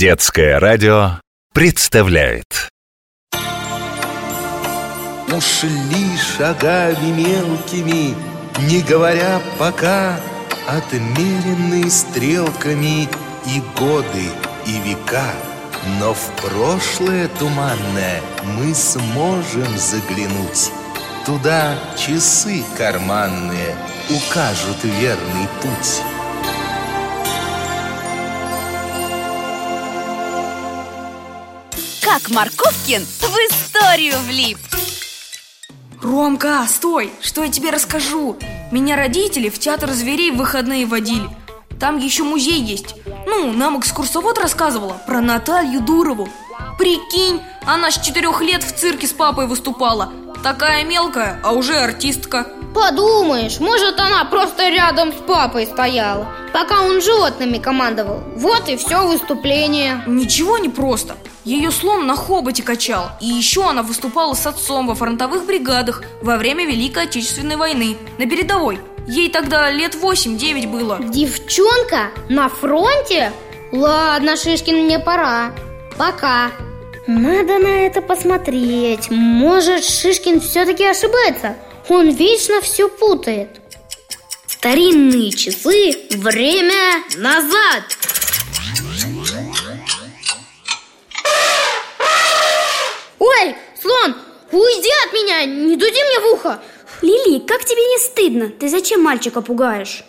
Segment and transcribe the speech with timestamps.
[0.00, 1.20] Детское радио
[1.52, 2.70] представляет.
[5.30, 8.14] Ушли шагами мелкими,
[8.66, 10.18] не говоря пока
[10.66, 13.10] Отмеренные стрелками
[13.44, 14.24] и годы,
[14.66, 15.34] и века.
[15.98, 18.22] Но в прошлое туманное
[18.56, 20.72] мы сможем заглянуть.
[21.26, 23.76] Туда часы карманные
[24.08, 26.00] укажут верный путь
[32.12, 34.58] Как Марковкин в историю влип.
[36.02, 37.12] Ромка, стой!
[37.20, 38.36] Что я тебе расскажу?
[38.72, 41.28] Меня родители в театр зверей в выходные водили.
[41.78, 42.96] Там еще музей есть.
[43.28, 46.28] Ну, нам экскурсовод рассказывала про Наталью Дурову.
[46.78, 50.12] Прикинь, она с четырех лет в цирке с папой выступала.
[50.42, 52.48] Такая мелкая, а уже артистка.
[52.74, 58.20] Подумаешь, может она просто рядом с папой стояла Пока он животными командовал.
[58.34, 60.02] Вот и все выступление.
[60.08, 64.94] Ничего не просто Ее слон на хоботе качал И еще она выступала с отцом во
[64.94, 68.80] фронтовых бригадах Во время Великой Отечественной войны На передовой.
[69.06, 71.00] Ей тогда лет 8-9 было.
[71.02, 72.10] Девчонка?
[72.28, 73.32] На фронте?
[73.72, 75.52] Ладно, Шишкин, мне пора.
[75.96, 76.52] Пока.
[77.06, 79.10] Надо на это посмотреть.
[79.10, 81.56] Может, Шишкин все-таки ошибается?
[81.88, 83.60] Он вечно все путает.
[84.46, 87.82] Старинные часы Время назад
[93.18, 94.14] Ой, слон,
[94.52, 95.76] уйди от меня, не
[96.40, 96.60] ухо
[97.02, 98.48] Лили, как тебе не стыдно?
[98.50, 100.04] Ты зачем мальчика пугаешь?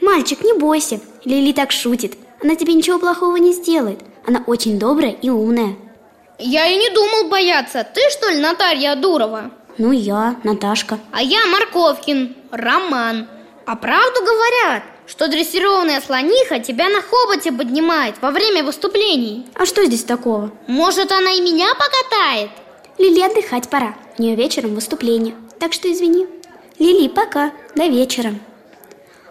[0.00, 1.00] Мальчик, не бойся.
[1.24, 2.16] Лили так шутит.
[2.42, 4.00] Она тебе ничего плохого не сделает.
[4.26, 5.76] Она очень добрая и умная.
[6.38, 9.50] Я и не думал бояться Ты что ли Наталья Дурова?
[9.76, 10.98] Ну, я, Наташка.
[11.12, 13.28] А я Марковкин, Роман
[13.66, 19.84] А правду говорят, что дрессированная слониха тебя на хоботе поднимает во время выступлений А что
[19.84, 20.50] здесь такого?
[20.66, 22.50] Может, она и меня покатает?
[22.96, 23.94] Лили, отдыхать пора.
[24.18, 25.34] У нее вечером выступление.
[25.60, 26.26] Так что извини.
[26.78, 27.52] Лили, пока.
[27.76, 28.34] До вечера.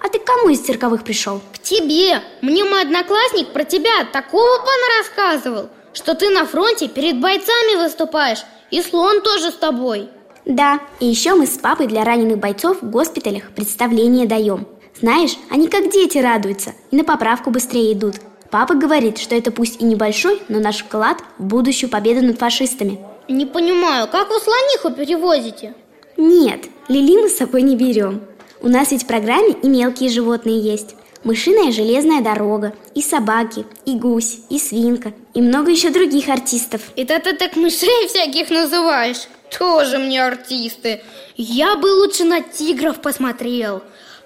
[0.00, 1.40] А ты к кому из цирковых пришел?
[1.54, 7.20] К тебе Мне мой одноклассник про тебя такого пана рассказывал Что ты на фронте перед
[7.20, 10.08] бойцами выступаешь И слон тоже с тобой
[10.44, 14.68] Да, и еще мы с папой для раненых бойцов в госпиталях представление даем.
[15.00, 18.16] Знаешь, они как дети радуются и на поправку быстрее идут.
[18.50, 22.98] Папа говорит, что это пусть и небольшой, но наш вклад в будущую победу над фашистами.
[23.28, 25.74] Не понимаю, как вы слониху перевозите?
[26.18, 28.20] Нет, Лили мы с собой не берем.
[28.60, 30.96] У нас ведь в программе и мелкие животные есть.
[31.22, 36.80] Мышиная железная дорога, и собаки, и гусь, и свинка, и много еще других артистов.
[36.96, 39.28] Это ты так мышей всяких называешь?
[39.56, 41.00] Тоже мне артисты
[41.36, 43.82] Я бы лучше на тигров посмотрел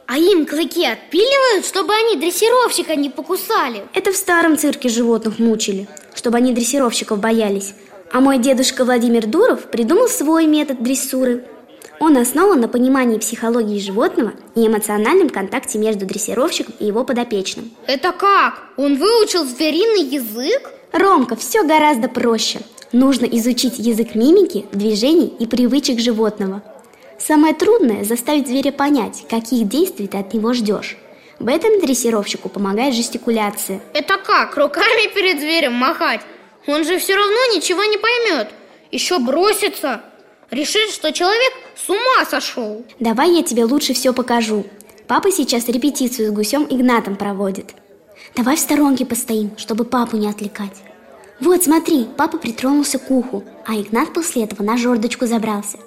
[0.08, 5.86] А им клыки отпиливают, чтобы они дрессировщика не покусали Это в старом цирке животных мучили,
[6.14, 7.74] чтобы они дрессировщиков боялись.
[8.12, 11.44] А мой дедушка Владимир Дуров придумал свой метод дрессуры.
[12.00, 17.70] Он основан на понимании психологии животного и эмоциональном контакте между дрессировщиком и его подопечным.
[17.86, 18.62] Это как?
[18.76, 20.70] Он выучил звериный язык?
[20.92, 22.60] Ромка, все гораздо проще.
[22.92, 26.62] Нужно изучить язык мимики, движений и привычек животного.
[27.18, 30.98] Самое трудное– заставить зверя понять, каких действий ты от него ждешь.
[31.38, 33.80] В этом дрессировщику помогает жестикуляция.
[33.94, 34.56] Это как?
[34.56, 36.20] Руками перед зверем махать?
[36.66, 38.48] Он же все равно ничего не поймет
[38.92, 40.02] Еще бросится
[40.52, 44.66] Решит, что человек с ума сошел Давай я тебе лучше все покажу.
[45.06, 47.74] Папа сейчас репетицию с гусем Игнатом проводит.
[48.36, 50.76] Давай в сторонке постоим, чтобы папу не отвлекать.
[51.40, 55.78] Вот, смотри, папа притронулся к уху, а Игнат после этого на жердочку забрался.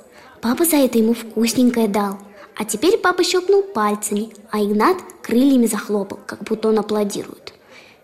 [0.41, 2.17] Папа за это ему вкусненькое дал.
[2.57, 7.53] А теперь папа щелкнул пальцами, а Игнат крыльями захлопал, как будто он аплодирует.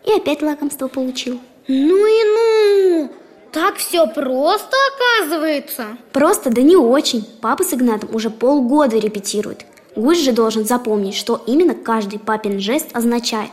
[0.06, 1.40] И опять лакомство получил.
[1.68, 3.21] Ну и ну!
[3.52, 7.28] Так все просто оказывается Просто, да не очень.
[7.42, 9.66] Папа с Игнатом уже полгода репетируют.
[9.96, 13.52] Гусь же должен запомнить, что именно каждый папин жест означает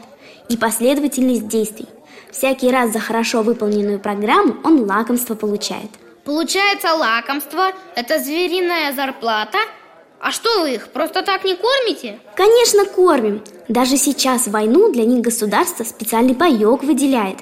[0.48, 1.86] и последовательность действий.
[2.30, 5.90] Всякий раз за хорошо выполненную программу он лакомство получает.
[6.24, 9.58] Получается лакомство– это звериная зарплата
[10.20, 12.18] А что вы их просто так не кормите?
[12.36, 13.42] Конечно, кормим.
[13.68, 17.38] Даже сейчас в войну для них государство специальный паек выделяет.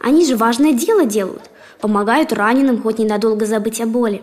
[0.00, 1.50] Они же важное дело делают.
[1.80, 4.22] Помогают раненым хоть ненадолго забыть о боли.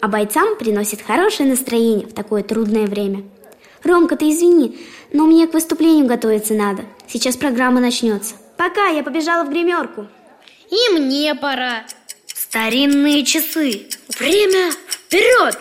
[0.00, 3.24] А бойцам приносит хорошее настроение в такое трудное время.
[3.84, 4.78] Ромка, ты извини,
[5.12, 6.82] но мне к выступлению готовиться надо.
[7.06, 8.34] Сейчас программа начнется.
[8.56, 10.06] Пока, я побежала в гримерку.
[10.70, 11.84] И мне пора
[12.26, 13.86] Старинные часы
[14.18, 15.58] Время вперед!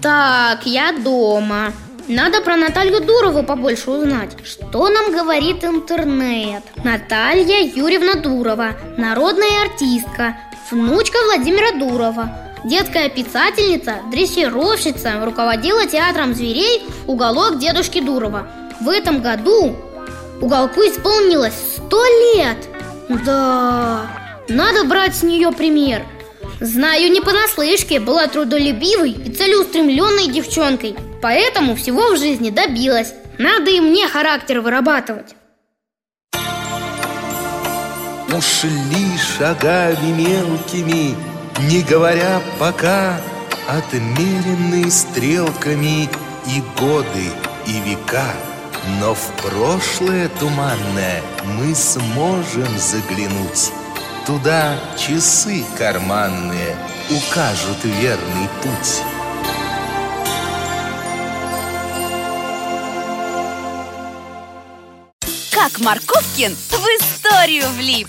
[0.00, 1.72] Так, я дома
[2.08, 4.30] Надо про Наталью Дурову побольше узнать.
[4.42, 6.62] Что нам говорит интернет?
[6.82, 10.38] Наталья Юрьевна Дурова, народная артистка,
[10.70, 18.48] внучка Владимира Дурова, детская писательница, дрессировщица, руководила театром зверей «Уголок дедушки Дурова».
[18.80, 19.76] В этом году
[20.40, 22.02] уголку исполнилось сто
[22.34, 22.56] лет.
[23.26, 24.06] Да,
[24.48, 26.06] надо брать с нее пример.
[26.58, 33.12] Знаю не понаслышке, была трудолюбивой и целеустремленной девчонкой– Поэтому всего в жизни добилась.
[33.38, 35.34] Надо и мне характер вырабатывать.
[38.36, 41.14] Ушли шагами мелкими,
[41.68, 43.20] не говоря пока
[43.68, 46.08] Отмеренные стрелками
[46.46, 47.30] и годы,
[47.66, 48.32] и века.
[48.98, 53.70] Но в прошлое туманное мы сможем заглянуть.
[54.26, 56.76] Туда часы карманные
[57.10, 59.02] укажут верный путь
[65.68, 68.08] Как Марковкин в историю влип!